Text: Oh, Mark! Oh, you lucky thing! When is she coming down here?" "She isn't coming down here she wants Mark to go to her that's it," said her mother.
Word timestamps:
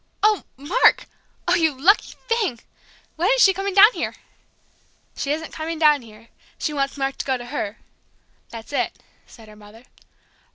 Oh, 0.23 0.45
Mark! 0.57 1.05
Oh, 1.47 1.53
you 1.53 1.79
lucky 1.79 2.15
thing! 2.27 2.57
When 3.17 3.29
is 3.35 3.43
she 3.43 3.53
coming 3.53 3.75
down 3.75 3.93
here?" 3.93 4.15
"She 5.15 5.31
isn't 5.31 5.53
coming 5.53 5.77
down 5.77 6.01
here 6.01 6.29
she 6.57 6.73
wants 6.73 6.97
Mark 6.97 7.17
to 7.19 7.25
go 7.25 7.37
to 7.37 7.45
her 7.45 7.77
that's 8.49 8.73
it," 8.73 8.97
said 9.27 9.47
her 9.47 9.55
mother. 9.55 9.83